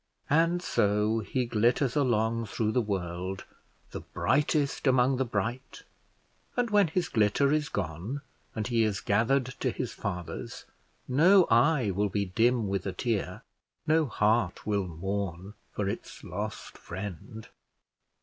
[0.31, 3.43] And so he glitters along through the world,
[3.91, 5.83] the brightest among the bright;
[6.57, 8.21] and when his glitter is gone,
[8.55, 10.65] and he is gathered to his fathers,
[11.07, 13.43] no eye will be dim with a tear,
[13.85, 17.49] no heart will mourn for its lost friend.